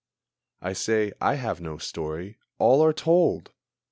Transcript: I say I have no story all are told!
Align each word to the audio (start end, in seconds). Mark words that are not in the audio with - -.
I 0.63 0.73
say 0.73 1.11
I 1.21 1.35
have 1.35 1.61
no 1.61 1.77
story 1.77 2.39
all 2.57 2.83
are 2.83 2.91
told! 2.91 3.51